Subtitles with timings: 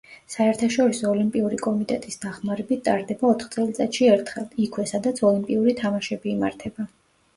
[0.35, 6.89] საერთაშორისო ოლიმპიური კომიტეტის დახმარებით ტარდება ოთხ წელიწადში ერთხელ, იქვე, სადაც ოლიმპიური თამაშები იმართება.